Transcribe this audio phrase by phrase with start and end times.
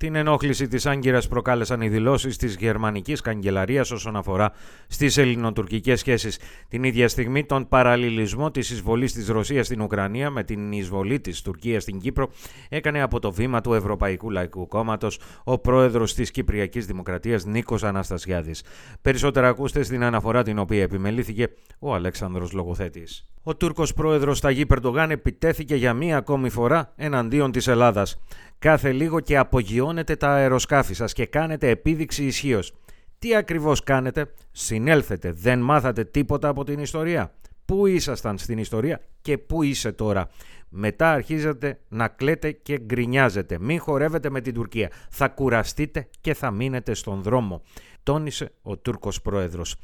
[0.00, 4.52] Την ενόχληση της Άγκυρας προκάλεσαν οι δηλώσεις της γερμανικής καγκελαρίας όσον αφορά
[4.88, 6.38] στις ελληνοτουρκικές σχέσεις.
[6.68, 11.42] Την ίδια στιγμή τον παραλληλισμό της εισβολής της Ρωσίας στην Ουκρανία με την εισβολή της
[11.42, 12.30] Τουρκίας στην Κύπρο
[12.68, 18.64] έκανε από το βήμα του Ευρωπαϊκού Λαϊκού Κόμματος ο πρόεδρος της Κυπριακής Δημοκρατίας Νίκος Αναστασιάδης.
[19.02, 21.48] Περισσότερα ακούστε στην αναφορά την οποία επιμελήθηκε
[21.78, 23.24] ο Αλέξανδρος Λογοθέτης.
[23.42, 28.20] Ο Τούρκος πρόεδρος Ταγί Περντογάν επιτέθηκε για μία ακόμη φορά εναντίον της Ελλάδας.
[28.60, 32.72] Κάθε λίγο και απογειώνετε τα αεροσκάφη σας και κάνετε επίδειξη ισχύως.
[33.18, 37.34] Τι ακριβώς κάνετε, συνέλθετε, δεν μάθατε τίποτα από την ιστορία.
[37.64, 40.28] Πού ήσασταν στην ιστορία και πού είσαι τώρα;
[40.68, 43.58] Μετά αρχίζετε να κλαίτε και γκρινιάζετε.
[43.60, 44.90] Μην χορεύετε με την Τουρκία.
[45.10, 47.62] Θα κουραστείτε και θα μείνετε στον δρόμο.
[48.02, 49.76] Τόνισε ο Τούρκος πρόεδρος.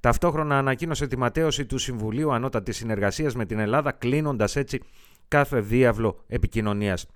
[0.00, 4.80] Ταυτόχρονα ανακοίνωσε τη ματέωση του Συμβουλίου Ανώτατης Συνεργασίας με την Ελλάδα, κλείνοντας έτσι
[5.28, 7.06] κάθε διάβλο επικοινωνίας.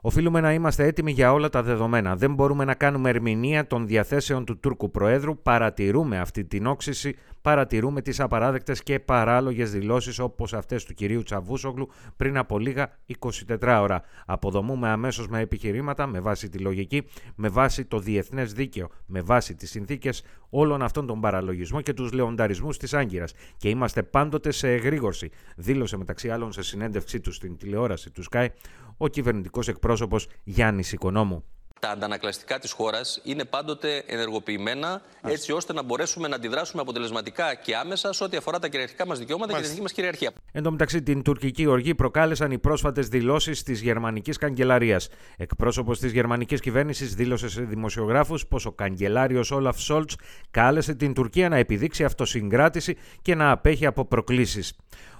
[0.00, 2.16] Οφείλουμε να είμαστε έτοιμοι για όλα τα δεδομένα.
[2.16, 5.42] Δεν μπορούμε να κάνουμε ερμηνεία των διαθέσεων του Τούρκου Προέδρου.
[5.42, 11.88] Παρατηρούμε αυτή την όξυση, παρατηρούμε τις απαράδεκτες και παράλογες δηλώσεις όπως αυτές του κυρίου Τσαβούσογλου
[12.16, 14.02] πριν από λίγα 24 ώρα.
[14.26, 19.54] Αποδομούμε αμέσως με επιχειρήματα, με βάση τη λογική, με βάση το διεθνές δίκαιο, με βάση
[19.54, 23.32] τις συνθήκες όλων αυτών των παραλογισμών και τους λεονταρισμούς της Άγκυρας.
[23.56, 28.46] Και είμαστε πάντοτε σε εγρήγορση, δήλωσε μεταξύ άλλων σε συνέντευξή του στην τηλεόραση του Sky
[28.96, 31.44] ο κυβερνητικός εκπρόσωπος Γιάννης Οικονόμου.
[31.80, 37.76] Τα αντανακλαστικά της χώρας είναι πάντοτε ενεργοποιημένα έτσι ώστε να μπορέσουμε να αντιδράσουμε αποτελεσματικά και
[37.76, 40.32] άμεσα σε ό,τι αφορά τα κυριαρχικά μας δικαιώματα και την εθνική μας κυριαρχία.
[40.52, 45.08] Εν τω μεταξύ, την τουρκική οργή προκάλεσαν οι πρόσφατες δηλώσεις της γερμανικής καγκελαρίας.
[45.36, 50.16] Εκπρόσωπος της γερμανικής κυβέρνησης δήλωσε σε δημοσιογράφους πως ο καγκελάριος Όλαφ Σόλτς
[50.50, 54.72] κάλεσε την Τουρκία να επιδείξει αυτοσυγκράτηση και να απέχει από προκλήσεις.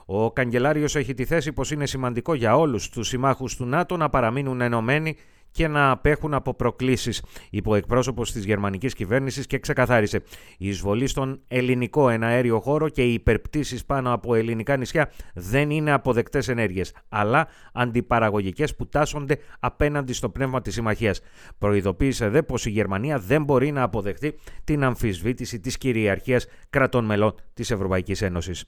[0.06, 4.08] Ο καγκελάριος έχει τη θέση πως είναι σημαντικό για όλους τους συμμάχους του ΝΑΤΟ να
[4.08, 5.16] παραμείνουν ενωμένοι
[5.50, 10.22] και να απέχουν από προκλήσεις, είπε ο εκπρόσωπος της γερμανικής κυβέρνησης και ξεκαθάρισε.
[10.58, 15.92] Η εισβολή στον ελληνικό εναέριο χώρο και οι υπερπτήσεις πάνω από ελληνικά νησιά δεν είναι
[15.92, 21.20] αποδεκτές ενέργειες, αλλά αντιπαραγωγικές που τάσσονται απέναντι στο πνεύμα της συμμαχίας.
[21.58, 24.34] Προειδοποίησε δε πως η Γερμανία δεν μπορεί να αποδεχτεί
[24.64, 28.64] την αμφισβήτηση της κυριαρχίας κρατών μελών της Ευρωπαϊκής Ένωσης.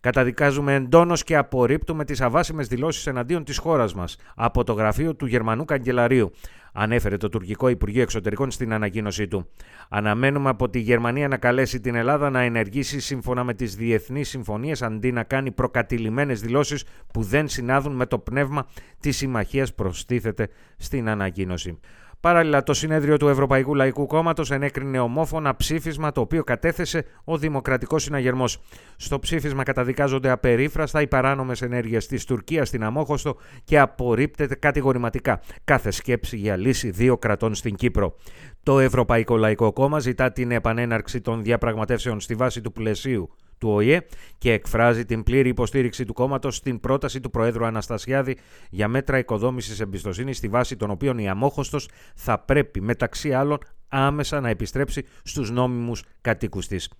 [0.00, 5.26] Καταδικάζουμε εντόνως και απορρίπτουμε τις αβάσιμες δηλώσεις εναντίον της χώρας μας από το γραφείο του
[5.26, 6.32] Γερμανού Καγκελαρίου,
[6.72, 9.48] ανέφερε το τουρκικό Υπουργείο Εξωτερικών στην ανακοίνωσή του.
[9.88, 14.82] Αναμένουμε από τη Γερμανία να καλέσει την Ελλάδα να ενεργήσει σύμφωνα με τις διεθνείς συμφωνίες
[14.82, 18.66] αντί να κάνει προκατηλημένες δηλώσεις που δεν συνάδουν με το πνεύμα
[19.00, 21.78] της συμμαχίας, προστίθεται στην ανακοίνωση.
[22.20, 28.02] Παράλληλα, το συνέδριο του Ευρωπαϊκού Λαϊκού Κόμματος ενέκρινε ομόφωνα ψήφισμα το οποίο κατέθεσε ο Δημοκρατικός
[28.02, 28.60] Συναγερμός.
[28.96, 35.90] Στο ψήφισμα καταδικάζονται απερίφραστα οι παράνομες ενέργειες της Τουρκίας στην Αμόχωστο και απορρίπτεται κατηγορηματικά κάθε
[35.90, 38.16] σκέψη για λύση δύο κρατών στην Κύπρο.
[38.62, 44.00] Το Ευρωπαϊκό Λαϊκό Κόμμα ζητά την επανέναρξη των διαπραγματεύσεων στη βάση του πλαισίου του ΟΗΕ
[44.38, 48.36] και εκφράζει την πλήρη υποστήριξη του κόμματος στην πρόταση του Προέδρου Αναστασιάδη
[48.70, 54.40] για μέτρα οικοδόμησης εμπιστοσύνης, στη βάση των οποίων η αμόχωστος θα πρέπει μεταξύ άλλων άμεσα
[54.40, 56.90] να επιστρέψει στους νόμιμους κατοίκους της.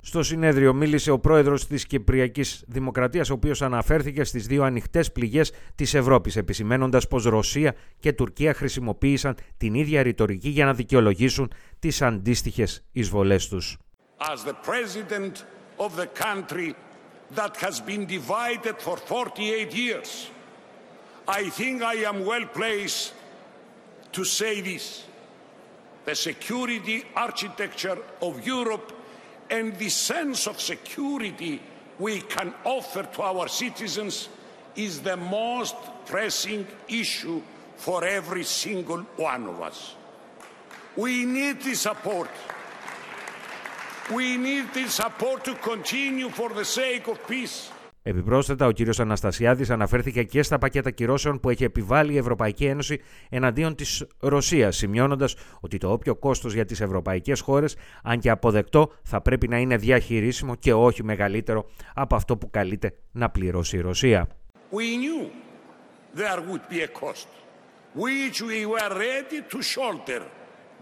[0.00, 5.52] Στο συνέδριο μίλησε ο πρόεδρος της Κυπριακής Δημοκρατίας, ο οποίος αναφέρθηκε στις δύο ανοιχτές πληγές
[5.74, 12.02] της Ευρώπης, επισημένοντας πως Ρωσία και Τουρκία χρησιμοποίησαν την ίδια ρητορική για να δικαιολογήσουν τις
[12.02, 13.78] αντίστοιχες εισβολές τους.
[15.78, 16.74] Of the country
[17.32, 20.30] that has been divided for 48 years.
[21.26, 23.12] I think I am well placed
[24.12, 25.04] to say this.
[26.04, 28.92] The security architecture of Europe
[29.50, 31.60] and the sense of security
[31.98, 34.28] we can offer to our citizens
[34.74, 37.42] is the most pressing issue
[37.76, 39.94] for every single one of us.
[40.96, 42.30] We need the support
[44.10, 47.72] We need the support to continue for the sake of peace.
[48.02, 48.98] Επιπρόσθετα, ο κ.
[48.98, 54.76] Αναστασιάδης αναφέρθηκε και στα πακέτα κυρώσεων που έχει επιβάλει η Ευρωπαϊκή Ένωση εναντίον της Ρωσίας,
[54.76, 59.58] σημειώνοντας ότι το όποιο κόστος για τις ευρωπαϊκές χώρες, αν και αποδεκτό, θα πρέπει να
[59.58, 64.28] είναι διαχειρίσιμο και όχι μεγαλύτερο από αυτό που καλείται να πληρώσει η Ρωσία.
[64.72, 65.30] We knew
[66.16, 67.28] there would be a cost,
[67.94, 70.22] which we were ready to shoulder,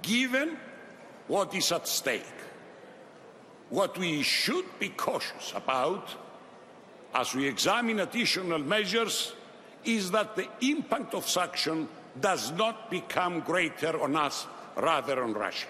[0.03, 0.49] given
[1.29, 2.37] what is at stake.
[3.71, 6.15] What we should be cautious about
[7.15, 9.33] as we examine additional measures
[9.85, 11.89] is that the impact of sanction
[12.21, 14.47] does not become greater on us
[14.77, 15.69] rather on Russia.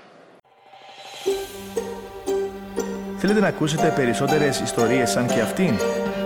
[3.19, 5.75] Θέλετε να ακούσετε περισσότερες ιστορίες σαν και αυτήν?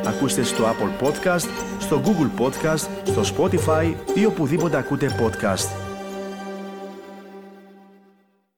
[0.07, 5.80] Ακούστε στο Apple Podcast, στο Google Podcast, στο Spotify ή οπουδήποτε ακούτε podcast.